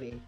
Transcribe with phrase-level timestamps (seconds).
[0.00, 0.27] way.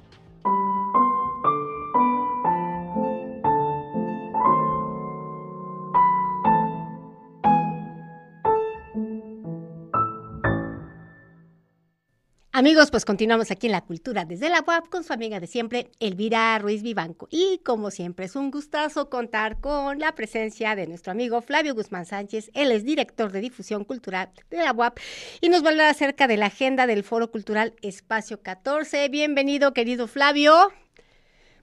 [12.61, 15.91] Amigos, pues continuamos aquí en la cultura desde la UAP con su amiga de siempre,
[15.98, 17.27] Elvira Ruiz Vivanco.
[17.30, 22.05] Y como siempre, es un gustazo contar con la presencia de nuestro amigo Flavio Guzmán
[22.05, 22.51] Sánchez.
[22.52, 24.98] Él es director de difusión cultural de la UAP
[25.41, 29.09] y nos va a hablar acerca de la agenda del Foro Cultural Espacio 14.
[29.09, 30.70] Bienvenido, querido Flavio.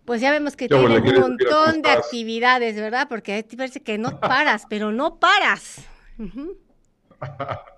[0.04, 3.08] Pues ya vemos que tiene un montón de actividades, ¿verdad?
[3.08, 5.76] Porque parece que no paras, pero no paras.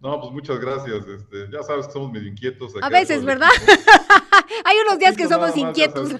[0.00, 1.06] No, pues muchas gracias.
[1.06, 2.74] Este, ya sabes que somos medio inquietos.
[2.80, 3.48] a veces, ¿verdad?
[4.64, 6.10] Hay unos días que somos inquietos.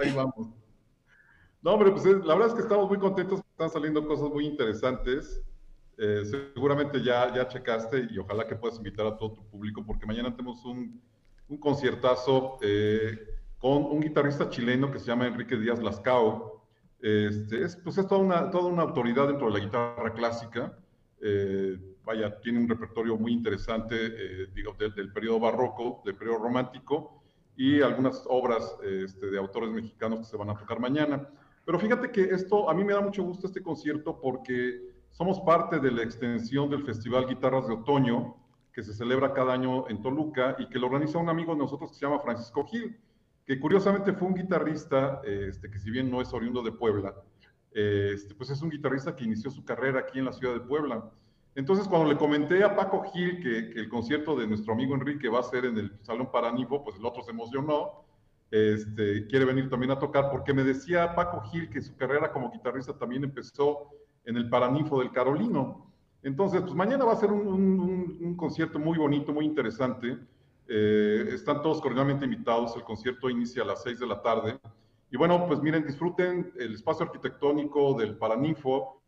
[0.00, 0.48] Ahí vamos.
[1.62, 5.42] No, hombre, pues la verdad es que estamos muy contentos, están saliendo cosas muy interesantes.
[5.98, 10.04] Eh, seguramente ya, ya checaste y ojalá que puedas invitar a todo tu público porque
[10.04, 11.00] mañana tenemos un,
[11.48, 13.18] un conciertazo eh,
[13.58, 16.62] con un guitarrista chileno que se llama Enrique Díaz Lascao.
[17.00, 20.76] Este, es, pues es toda una, toda una autoridad dentro de la guitarra clásica.
[21.20, 27.22] Eh, vaya, tiene un repertorio muy interesante, eh, digo, del, periodo barroco, del periodo romántico,
[27.56, 31.28] y algunas obras este, de autores mexicanos que se van a tocar mañana.
[31.64, 35.80] Pero fíjate que esto, a mí me da mucho gusto este concierto porque somos parte
[35.80, 38.36] de la extensión del Festival Guitarras de Otoño,
[38.72, 41.90] que se celebra cada año en Toluca y que lo organiza un amigo de nosotros
[41.90, 42.94] que se llama Francisco Gil,
[43.46, 47.14] que curiosamente fue un guitarrista, este, que si bien no es oriundo de Puebla,
[47.76, 51.10] este, pues es un guitarrista que inició su carrera aquí en la ciudad de Puebla.
[51.54, 55.40] Entonces, cuando le comenté a Paco Gil que, el concierto de nuestro amigo Enrique va
[55.40, 58.06] a ser en el Salón Paranivo, pues el otro se emocionó.
[58.50, 62.50] Este, quiere venir también a tocar, porque me decía Paco Gil que su carrera como
[62.50, 63.90] guitarrista también empezó
[64.24, 65.92] en el Paraninfo del Carolino.
[66.22, 70.16] Entonces, pues mañana va a ser un, concierto muy bonito, muy interesante.
[70.66, 72.74] Eh, están todos cordialmente invitados.
[72.74, 74.58] El concierto inicia a las 6 de la tarde.
[75.16, 79.00] Y bueno, pues miren, disfruten el espacio arquitectónico del Paraninfo,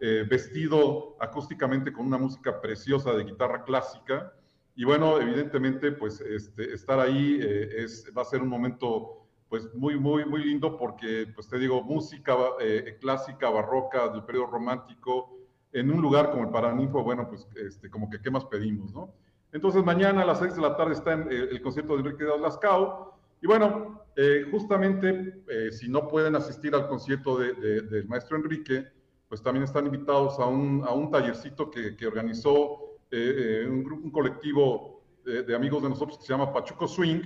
[0.00, 4.32] eh, vestido acústicamente con una música preciosa de guitarra clásica.
[4.74, 9.72] Y bueno, evidentemente, pues este, estar ahí eh, es, va a ser un momento pues
[9.76, 15.38] muy, muy, muy lindo porque, pues te digo, música eh, clásica, barroca, del periodo romántico,
[15.70, 19.14] en un lugar como el Paraninfo, bueno, pues este, como que qué más pedimos, ¿no?
[19.52, 22.36] Entonces mañana a las 6 de la tarde está en, el concierto de Enrique de
[22.40, 28.84] Lascao, y bueno, eh, justamente eh, si no pueden asistir al concierto del maestro Enrique,
[29.28, 35.54] pues también están invitados a un, a un tallercito que, organizó eh, un, colectivo de,
[35.54, 37.20] amigos de nosotros que se llama Pachuco Swing.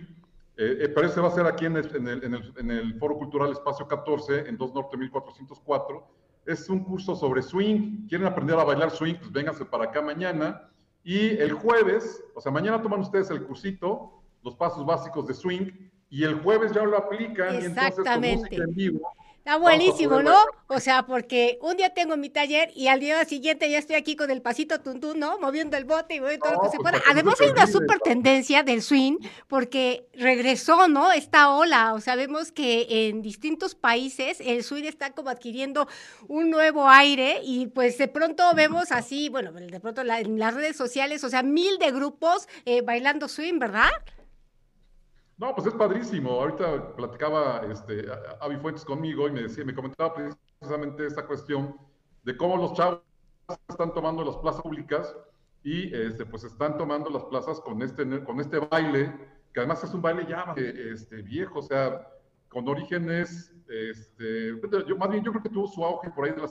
[0.54, 3.88] pero ese va a ser aquí en el, en, el, en el, Foro Cultural Espacio
[3.88, 6.06] 14, en 2 Norte 1404.
[6.44, 8.06] Es un curso sobre swing.
[8.08, 9.14] ¿Quieren aprender a bailar swing?
[9.14, 10.68] Pues vénganse para acá mañana.
[11.04, 15.70] Y el jueves, o sea, mañana toman ustedes el cursito, los pasos básicos de swing
[16.12, 19.12] y el jueves ya lo aplican y entonces con música en vivo
[19.44, 20.36] Está buenísimo, ¿no?
[20.68, 24.14] O sea, porque un día tengo mi taller y al día siguiente ya estoy aquí
[24.14, 25.36] con el pasito tuntún, ¿no?
[25.40, 27.02] Moviendo el bote y todo lo que se pues, pueda.
[27.10, 29.16] Además hay una súper tendencia del swing
[29.48, 31.10] porque regresó, ¿no?
[31.10, 31.92] Esta ola.
[31.94, 35.88] O sea, vemos que en distintos países el swing está como adquiriendo
[36.28, 40.76] un nuevo aire y pues de pronto vemos así, bueno, de pronto en las redes
[40.76, 43.90] sociales, o sea, mil de grupos eh, bailando swing, ¿verdad?
[45.38, 46.31] No, pues es padrísimo.
[46.31, 48.06] Ahorita platicaba este,
[48.41, 51.76] Avi Fuentes conmigo y me decía, me comentaba precisamente esta cuestión
[52.22, 53.00] de cómo los chavos
[53.69, 55.16] están tomando las plazas públicas
[55.65, 59.15] y este, pues están tomando las plazas con este, con este baile,
[59.53, 62.09] que además es un baile ya este, viejo, o sea,
[62.49, 66.43] con orígenes, este, yo, más bien yo creo que tuvo su auge por ahí de
[66.43, 66.50] la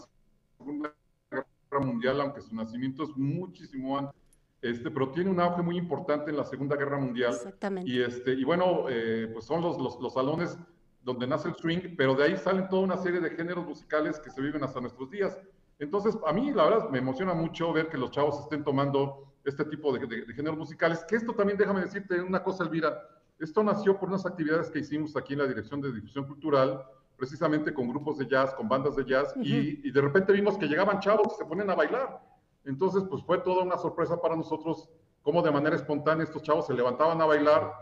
[0.57, 0.93] Segunda
[1.29, 4.20] Guerra Mundial, aunque su nacimiento es muchísimo antes
[4.61, 7.33] este, pero tiene un auge muy importante en la Segunda Guerra Mundial.
[7.33, 7.89] Exactamente.
[7.89, 10.57] Y, este, y bueno, eh, pues son los, los, los, salones
[11.01, 14.29] donde nace el swing, pero de ahí salen toda una serie de géneros musicales que
[14.29, 15.37] se viven hasta nuestros días.
[15.79, 19.65] Entonces, a mí la verdad me emociona mucho ver que los chavos estén tomando este
[19.65, 23.01] tipo de, de, géneros musicales, que esto también déjame decirte una cosa, Elvira,
[23.39, 26.85] esto nació por unas actividades que hicimos aquí en la Dirección de Difusión Cultural,
[27.17, 30.67] precisamente con grupos de jazz, con bandas de jazz, y, y de repente vimos que
[30.67, 32.21] llegaban chavos y se ponen a bailar.
[32.65, 34.89] Entonces, pues fue toda una sorpresa para nosotros
[35.21, 37.73] cómo de manera espontánea estos chavos se levantaban a bailar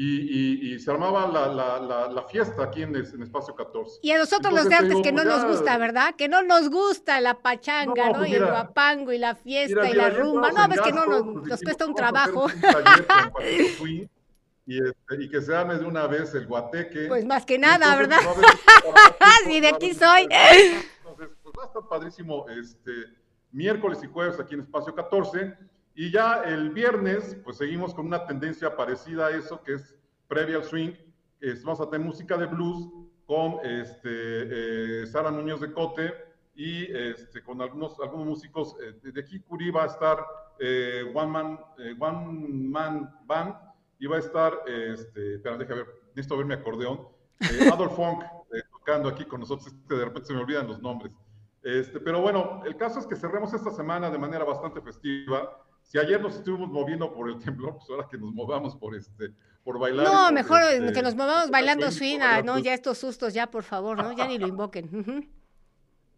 [0.00, 3.98] y, se armaba la, fiesta aquí en, el, Espacio 14.
[4.02, 6.14] Y a nosotros los de antes que no pues nos gusta, ¿verdad?
[6.14, 8.18] Que no nos gusta la pachanga, ¿no?
[8.18, 10.52] Pues y el guapango y la fiesta y la rumba.
[10.52, 12.46] No, ves que no nos, nos cuesta un trabajo.
[14.66, 17.06] y, este, y, que se arme de una vez el guateque.
[17.08, 18.20] Pues más que nada, ¿verdad?
[19.46, 20.28] sí, de aquí soy.
[20.30, 23.18] Entonces, pues va a estar padrísimo este
[23.52, 25.56] miércoles y jueves aquí en Espacio 14.
[25.94, 29.96] Y ya el viernes, pues seguimos con una tendencia parecida a eso, que es
[30.28, 30.92] previa al swing.
[31.40, 32.88] Es, vamos a tener música de blues
[33.26, 36.14] con este, eh, Sara Muñoz de Cote
[36.54, 40.24] y este, con algunos, algunos músicos eh, de Hikuri va a estar
[40.58, 41.60] eh, One, Man,
[41.98, 43.54] One Man Band
[43.98, 47.06] y va a estar, este, espera, déjame ver, necesito ver mi acordeón,
[47.70, 48.24] Adolf Funk
[48.70, 51.12] tocando aquí con nosotros, este, de repente se me olvidan los nombres.
[51.68, 55.62] Este, pero bueno, el caso es que cerremos esta semana de manera bastante festiva.
[55.82, 59.34] Si ayer nos estuvimos moviendo por el temblor, pues ahora que nos movamos por este,
[59.62, 60.06] por bailar.
[60.06, 63.98] No, mejor este, que nos movamos bailando swing, no, ya estos sustos, ya por favor,
[63.98, 64.12] ¿no?
[64.12, 65.28] Ya ni lo invoquen.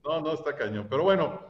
[0.05, 0.87] no, no, está cañón.
[0.89, 1.41] Pero bueno,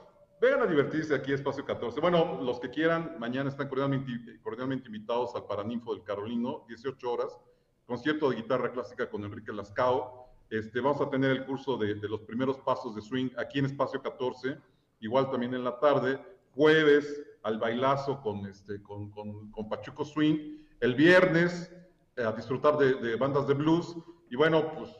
[0.40, 2.00] vengan a divertirse aquí, Espacio 14.
[2.00, 7.38] Bueno, los que quieran, mañana están cordialmente, cordialmente invitados al Paraninfo del Carolino, 18 horas,
[7.84, 10.29] concierto de guitarra clásica con Enrique Lascao.
[10.50, 14.02] Este, vamos a tener el curso de, los primeros pasos de swing aquí en Espacio
[14.02, 14.58] 14,
[14.98, 16.20] igual también en la tarde,
[16.56, 21.72] jueves al bailazo con, este, con, con, Pachuco Swing, el viernes
[22.16, 23.96] eh, a disfrutar de, bandas de blues
[24.28, 24.90] y bueno, pues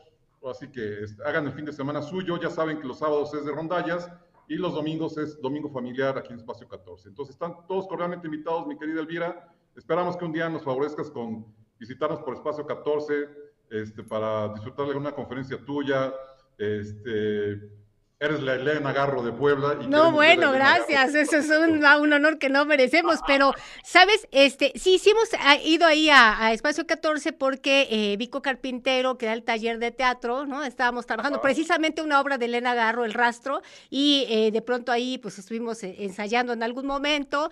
[0.49, 3.43] así que este, hagan el fin de semana suyo, ya saben que los sábados es
[3.43, 4.09] de rondallas
[4.47, 7.09] y los domingos es domingo familiar aquí en Espacio 14.
[7.09, 11.45] Entonces están todos cordialmente invitados, mi querida Elvira, esperamos que un día nos favorezcas con
[11.77, 16.13] visitarnos por Espacio 14, este, para disfrutar de una conferencia tuya.
[16.57, 17.80] Este,
[18.21, 19.77] Eres la Elena Garro de Puebla.
[19.81, 21.15] Y no, bueno, gracias.
[21.15, 23.19] Eso es un, honor que no merecemos.
[23.25, 23.51] Pero,
[23.83, 24.27] ¿sabes?
[24.29, 29.25] Este, sí, sí hemos ah, ido ahí a, Espacio 14 porque eh, Vico Carpintero, que
[29.25, 30.63] da el taller de teatro, ¿no?
[30.63, 35.17] Estábamos trabajando precisamente una obra de Elena Garro, El Rastro, y eh, de pronto ahí
[35.17, 37.49] pues estuvimos eh, ensayando en algún momento.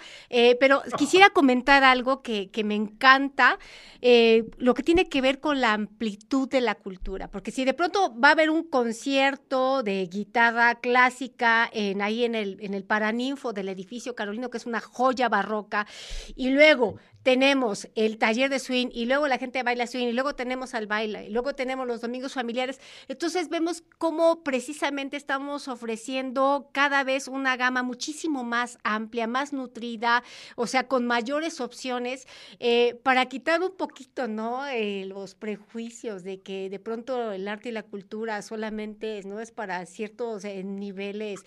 [0.60, 3.58] pero quisiera comentar algo que, que me encanta,
[4.02, 7.28] lo que tiene que ver con la amplitud de la cultura.
[7.28, 12.36] Porque si de pronto va a haber un concierto de guitarra, clásica en, ahí en
[12.36, 15.88] el, en el Paraninfo del edificio Carolino, que es una joya barroca,
[16.36, 20.36] y luego tenemos el taller de swing y luego la gente baila swing y luego
[20.36, 22.80] tenemos al baile y luego tenemos los domingos familiares.
[23.08, 30.24] Entonces vemos cómo precisamente estamos ofreciendo cada vez una gama muchísimo más amplia, más nutrida,
[30.56, 32.28] o sea, con mayores opciones
[32.60, 34.66] eh, para quitar un poquito, ¿no?
[34.68, 39.52] Eh, los prejuicios de que de pronto el arte y la cultura solamente no es
[39.52, 41.42] para ciertos eh, niveles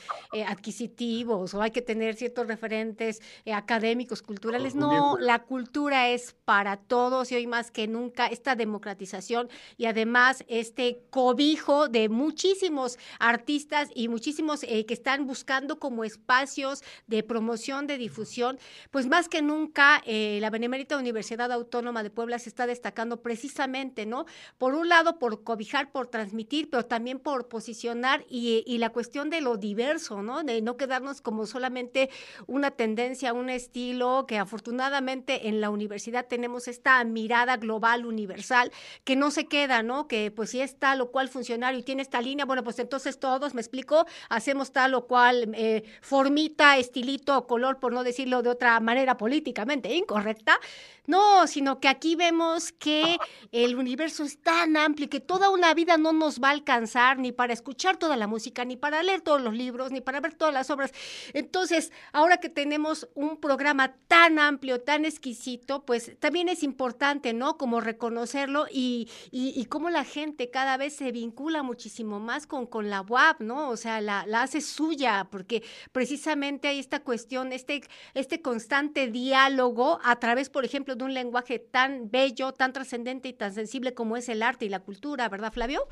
[0.47, 3.21] adquisitivos o hay que tener ciertos referentes
[3.53, 4.75] académicos, culturales.
[4.75, 9.87] No, la cultura cultura es para todos y hoy más que nunca esta democratización y
[9.87, 17.23] además este cobijo de muchísimos artistas y muchísimos eh, que están buscando como espacios de
[17.23, 18.59] promoción, de difusión,
[18.91, 24.05] pues más que nunca eh, la Benemérita Universidad Autónoma de Puebla se está destacando precisamente,
[24.05, 24.27] ¿no?
[24.59, 29.31] Por un lado, por cobijar, por transmitir, pero también por posicionar y, y la cuestión
[29.31, 30.43] de lo diverso, ¿no?
[30.43, 32.11] De no quedarnos como solamente
[32.49, 38.73] una tendencia, un estilo que afortunadamente en en la universidad tenemos esta mirada global, universal,
[39.05, 40.09] que no se queda, ¿no?
[40.09, 43.19] Que pues si es tal o cual funcionario y tiene esta línea, bueno, pues entonces
[43.19, 48.51] todos, me explico, hacemos tal o cual eh, formita, estilito color, por no decirlo de
[48.51, 50.59] otra manera políticamente incorrecta.
[51.07, 53.19] No, sino que aquí vemos que
[53.51, 57.33] el universo es tan amplio que toda una vida no nos va a alcanzar ni
[57.33, 60.55] para escuchar toda la música, ni para leer todos los libros, ni para ver todas
[60.55, 60.93] las obras.
[61.33, 65.42] Entonces, ahora que tenemos un programa tan amplio, tan exquisito,
[65.85, 67.57] pues también es importante, ¿no?
[67.57, 72.91] Como reconocerlo y, y, cómo la gente cada vez se vincula muchísimo más con, con
[72.91, 73.69] la UAP, ¿no?
[73.69, 75.63] O sea, la, la, hace suya, porque
[75.93, 77.83] precisamente hay esta cuestión, este,
[78.15, 83.33] este constante diálogo a través, por ejemplo, de un lenguaje tan bello, tan trascendente y
[83.33, 85.87] tan sensible como es el arte y la cultura, ¿verdad, Flavio?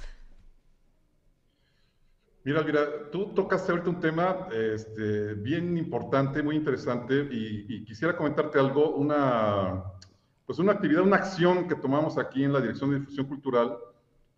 [2.42, 8.58] Mira, mira, tú tocaste ahorita un tema este, bien importante, muy interesante, y, quisiera comentarte
[8.58, 9.84] algo, una,
[10.46, 13.76] pues una actividad, una acción que tomamos aquí en la Dirección de Difusión Cultural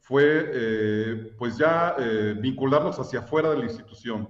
[0.01, 4.29] fue, eh, pues ya eh, vincularnos hacia afuera de la institución.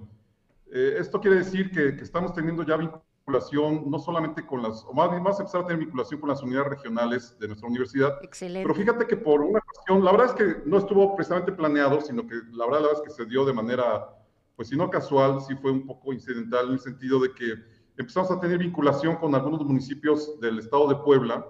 [0.71, 2.77] Eh, esto quiere decir que, estamos teniendo ya
[3.25, 6.69] no solamente con las, o más bien a empezar a tener vinculación con las unidades
[6.69, 8.17] regionales de nuestra universidad.
[8.21, 8.63] Excelente.
[8.63, 12.27] Pero fíjate que por una cuestión, la verdad es que no estuvo precisamente planeado, sino
[12.27, 14.09] que la verdad, la verdad es que se dio de manera,
[14.55, 17.53] pues si no casual, sí fue un poco incidental en el sentido de que
[17.97, 21.45] empezamos a tener vinculación con algunos municipios del estado de Puebla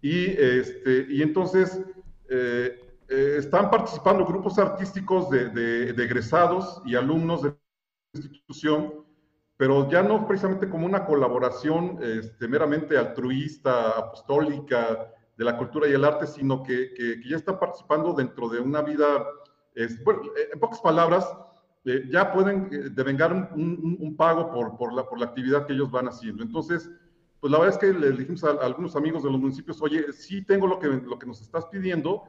[0.00, 1.80] y, este, y entonces
[2.30, 9.09] eh, eh, están participando grupos artísticos de, de, de egresados y alumnos de la institución
[9.60, 15.92] pero ya no precisamente como una colaboración este, meramente altruista, apostólica de la cultura y
[15.92, 19.22] el arte, sino que, que, ya están participando dentro de una vida,
[20.02, 21.30] bueno, en pocas palabras,
[21.84, 25.74] eh, ya pueden eh, devengar un, un, pago por, por, la, por la actividad que
[25.74, 26.42] ellos van haciendo.
[26.42, 26.88] Entonces,
[27.38, 30.40] pues la verdad es que le dijimos a, algunos amigos de los municipios, oye, sí
[30.40, 32.22] tengo lo que, lo que nos estás pidiendo,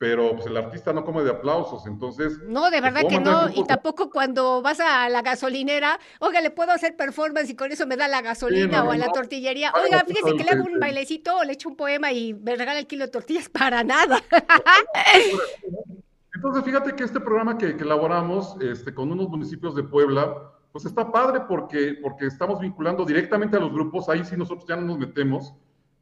[0.00, 2.38] pero pues el artista no come de aplausos, entonces...
[2.46, 6.72] No, de verdad que no, y tampoco cuando vas a la gasolinera, oiga, le puedo
[6.72, 10.38] hacer performance y con eso me da la gasolina o a la tortillería, oiga, fíjese
[10.38, 13.04] que le hago un bailecito o le echo un poema y me regala el kilo
[13.04, 14.22] de tortillas, para nada.
[16.34, 20.86] Entonces, fíjate que este programa que, que elaboramos este, con unos municipios de Puebla, pues
[20.86, 24.86] está padre porque, porque estamos vinculando directamente a los grupos, ahí sí nosotros ya no
[24.86, 25.52] nos metemos,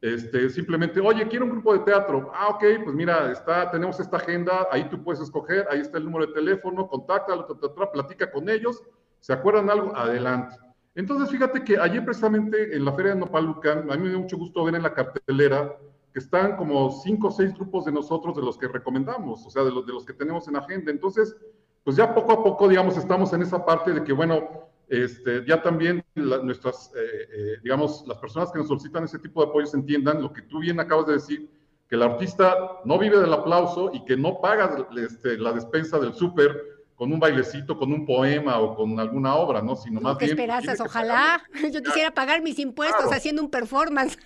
[0.01, 4.17] este, simplemente, oye, quiero un grupo de teatro, ah, ok, pues mira, está, tenemos esta
[4.17, 7.45] agenda, ahí tú puedes escoger, ahí está el número de teléfono, contáctalo,
[7.91, 8.81] platica con ellos,
[9.19, 10.55] se acuerdan algo, adelante.
[10.95, 14.37] Entonces, fíjate que ayer precisamente en la Feria de Nopalucan, a mí me dio mucho
[14.37, 15.77] gusto ver en la cartelera
[16.13, 19.63] que están como cinco o seis grupos de nosotros de los que recomendamos, o sea,
[19.63, 20.91] de los, de los que tenemos en agenda.
[20.91, 21.35] Entonces,
[21.83, 25.61] pues ya poco a poco, digamos, estamos en esa parte de que, bueno, este, ya
[25.61, 30.21] también nuestras, eh, eh, digamos, las personas que nos solicitan ese tipo de apoyos entiendan
[30.21, 31.49] lo que tú bien acabas de decir,
[31.87, 32.55] que el artista
[32.85, 37.19] no vive del aplauso y que no paga este, la despensa del súper con un
[37.19, 39.73] bailecito, con un poema o con alguna obra, ¿no?
[39.73, 40.31] Sino más bien.
[40.31, 40.81] esperanzas?
[40.81, 41.41] Ojalá.
[41.73, 44.19] Yo quisiera pagar mis impuestos haciendo un performance.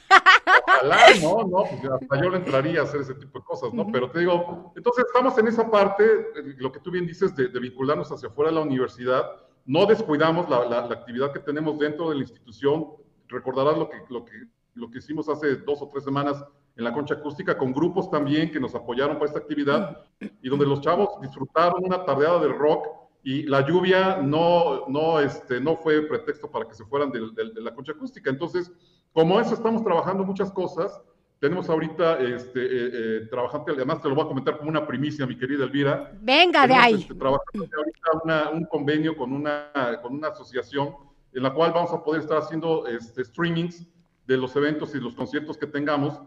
[0.67, 3.85] Ojalá, no, no, pues hasta yo le entraría a hacer ese tipo de cosas, ¿no?
[3.91, 7.47] Pero te digo, entonces estamos en esa parte, eh, lo que tú bien dices, de,
[7.47, 9.23] vincularnos hacia afuera de la universidad.
[9.65, 12.87] No descuidamos la, la, actividad que tenemos dentro de la institución.
[13.27, 14.33] Recordarás lo que, lo, que,
[14.73, 16.43] lo que hicimos hace dos o tres semanas
[16.75, 20.05] en la concha acústica, con grupos también que nos apoyaron para esta actividad
[20.41, 22.87] y donde los chavos disfrutaron una tardeada del rock
[23.23, 27.21] y la lluvia no, no, este, no fue pretexto para que se fueran de,
[27.61, 28.29] la concha acústica.
[28.29, 28.71] Entonces,
[29.13, 30.99] como eso estamos trabajando muchas cosas,
[31.43, 35.27] tenemos ahorita este, eh, eh, trabajando, además te lo voy a comentar como una primicia,
[35.27, 36.09] mi querida Elvira.
[36.21, 36.93] Venga de ahí.
[36.93, 39.69] Este, trabajando ahorita un convenio con una,
[40.01, 40.95] con una asociación
[41.33, 43.85] en la cual vamos a poder estar haciendo este, streamings
[44.25, 46.17] de los eventos y los conciertos que tengamos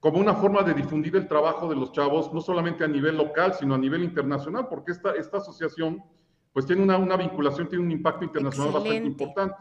[0.00, 3.54] como una forma de difundir el trabajo de los chavos, no solamente a nivel local,
[3.54, 6.02] sino a nivel internacional, porque esta, esta asociación
[6.52, 9.54] pues tiene una, una vinculación, tiene un impacto internacional bastante importante.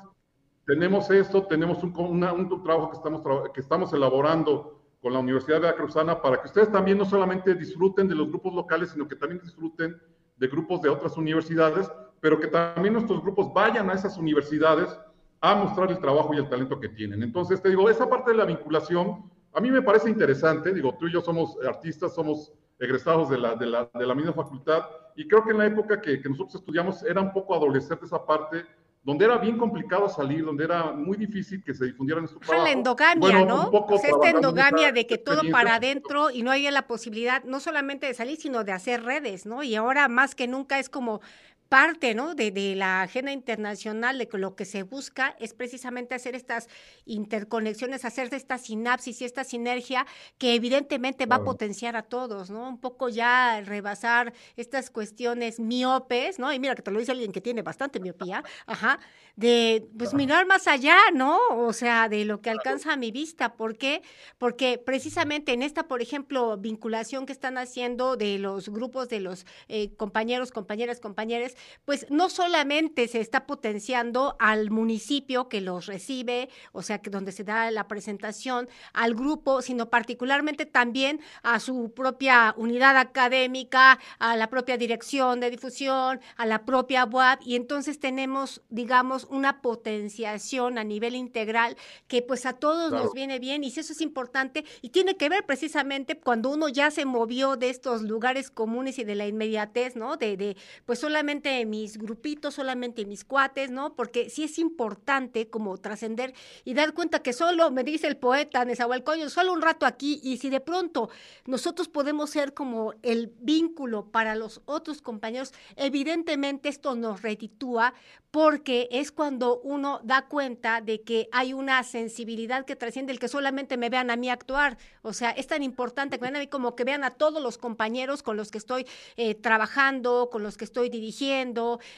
[0.66, 3.22] Tenemos esto, tenemos un, un trabajo que estamos,
[3.54, 8.08] que estamos elaborando con la Universidad de Veracruzana para que ustedes también no solamente disfruten
[8.08, 9.96] de los grupos locales, sino que también disfruten
[10.36, 15.00] de grupos de otras universidades, pero que también nuestros grupos vayan a esas universidades
[15.42, 17.22] a mostrar el trabajo y el talento que tienen.
[17.22, 21.06] Entonces, te digo, esa parte de la vinculación a mí me parece interesante, digo, tú
[21.06, 24.86] y yo somos artistas, somos egresados de la, de la, de la misma facultad,
[25.16, 28.26] y creo que en la época que, que, nosotros estudiamos era un poco adolescente esa
[28.26, 28.66] parte,
[29.06, 32.66] donde era bien complicado salir, donde era muy difícil que se difundieran nuestro trabajo.
[32.66, 33.70] La endogamia, ¿no?
[33.70, 37.60] O sea, esta endogamia de que todo para adentro y no haya la posibilidad no
[37.60, 39.62] solamente de salir, sino de hacer redes, ¿no?
[39.62, 41.22] Y ahora más que nunca es como
[41.70, 42.36] parte ¿no?
[42.36, 46.68] de, de, la agenda internacional, de que lo que se busca es precisamente hacer estas
[47.06, 50.06] interconexiones, hacer esta sinapsis y esta sinergia
[50.38, 52.68] que evidentemente va a potenciar a todos, ¿no?
[52.68, 56.52] Un poco ya rebasar estas cuestiones miopes, ¿no?
[56.54, 59.00] Y mira que te lo dice alguien que tiene bastante miopía, ajá,
[59.36, 61.40] de pues mirar más allá, ¿no?
[61.52, 63.56] O sea, de lo que alcanza a mi vista.
[63.56, 64.02] ¿Por qué?
[64.38, 69.46] Porque precisamente en esta, por ejemplo, vinculación que están haciendo de los grupos de los
[69.68, 71.55] eh, compañeros, compañeras, compañeros,
[71.86, 77.32] pues no solamente se está potenciando al municipio que los recibe, o sea, que donde
[77.32, 84.36] se da la presentación, al grupo, sino particularmente también a su propia unidad académica, a
[84.36, 90.78] la propia dirección de difusión, a la propia web, y entonces tenemos, digamos, una potenciación
[90.78, 94.66] a nivel integral que pues a todos nos viene bien, y si eso es importante,
[94.82, 99.04] y tiene que ver precisamente cuando uno ya se movió de estos lugares comunes y
[99.04, 100.18] de la inmediatez, ¿no?
[100.18, 103.96] De, de pues solamente mis grupitos, solamente mis cuates, ¿no?
[103.96, 106.34] Porque sí es importante como trascender
[106.64, 110.38] y dar cuenta que solo, me dice el poeta Nezahualcóyotl, solo un rato aquí y
[110.38, 111.10] si de pronto
[111.46, 117.94] nosotros podemos ser como el vínculo para los otros compañeros, evidentemente esto nos retitúa
[118.32, 123.30] porque es cuando uno da cuenta de que hay una sensibilidad que trasciende el que
[123.30, 124.78] solamente me vean a mí actuar.
[125.04, 127.58] O sea, es tan importante que vean a mí como que vean a todos los
[127.58, 128.86] compañeros con los que estoy
[129.16, 131.16] eh, trabajando, con los que estoy dirigiendo,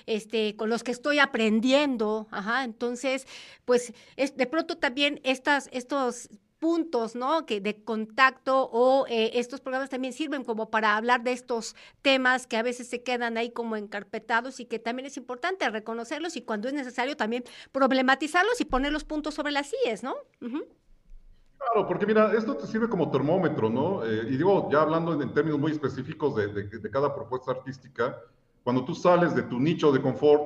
[0.05, 2.27] este, con los que estoy aprendiendo.
[2.31, 3.27] Ajá, entonces,
[3.65, 6.29] pues es, de pronto también estas, estos
[6.59, 7.45] puntos, ¿no?
[7.45, 12.47] Que de contacto o eh, estos programas también sirven como para hablar de estos temas
[12.47, 16.41] que a veces se quedan ahí como encarpetados y que también es importante reconocerlos y
[16.41, 20.15] cuando es necesario también problematizarlos y poner los puntos sobre las IES, ¿no?
[20.39, 24.03] Claro, porque mira, esto te sirve como termómetro, ¿no?
[24.03, 28.19] Eh, y digo, ya hablando en, términos muy específicos de, de cada propuesta artística,
[28.67, 30.43] cuando tú sales de tu nicho de confort,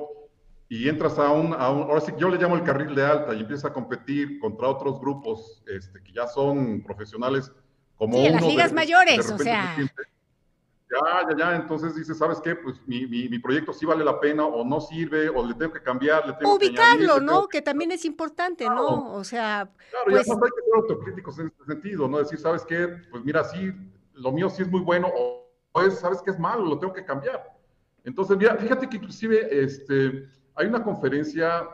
[0.68, 3.34] y entras a un, a un, ahora sí, yo le llamo el carril de alta
[3.34, 7.50] y empiezas a competir contra otros grupos este, que ya son profesionales
[7.96, 9.76] como sí, las ligas mayores, o sea.
[9.76, 12.54] Ya, ya, ya, entonces dices, ¿sabes qué?
[12.54, 15.72] Pues mi, mi, mi, proyecto sí vale la pena o no sirve o le tengo
[15.72, 17.48] que cambiar, le tengo Ubicarlo, que ¿no?
[17.48, 17.60] Que...
[17.60, 18.82] también es importante, claro.
[18.82, 19.14] ¿no?
[19.14, 20.26] O sea, Claro, pues...
[20.28, 22.18] ya no hay que ser autocríticos en este sentido, ¿no?
[22.18, 22.86] Decir, ¿sabes qué?
[23.10, 23.72] Pues mira, sí,
[24.14, 26.64] lo mío sí es muy bueno o es, ¿sabes qué es malo?
[26.64, 27.61] Lo tengo que cambiar.
[28.04, 31.68] Entonces, mira, fíjate que inclusive este, hay una conferencia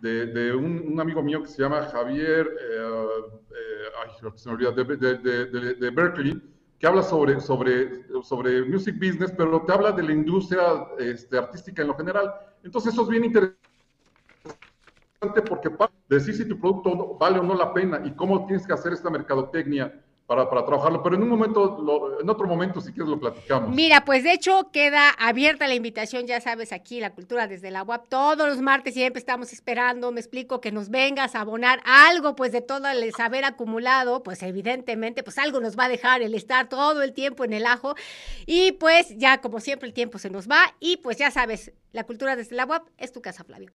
[0.00, 2.76] de, de un, un, amigo mío que se llama Javier, eh,
[3.50, 6.42] eh, ay, se me olvida, de, de, de, Berkeley,
[6.78, 11.82] que habla sobre, sobre, sobre music business, pero te habla de la industria este, artística
[11.82, 12.32] en lo general.
[12.64, 13.62] Entonces, eso es bien interesante
[15.48, 18.72] porque para decir si tu producto vale o no la pena y cómo tienes que
[18.72, 22.90] hacer esta mercadotecnia para, para, trabajarlo, pero en un momento, lo, en otro momento, si
[22.90, 23.74] quieres, lo platicamos.
[23.74, 27.82] Mira, pues de hecho queda abierta la invitación, ya sabes, aquí la cultura desde la
[27.82, 32.34] UAP, todos los martes siempre estamos esperando, me explico, que nos vengas a abonar algo,
[32.34, 36.34] pues de todo el saber acumulado, pues evidentemente, pues algo nos va a dejar el
[36.34, 37.94] estar todo el tiempo en el ajo,
[38.46, 42.04] y pues ya como siempre el tiempo se nos va, y pues ya sabes, la
[42.04, 43.68] cultura desde la UAP es tu casa, Flavio.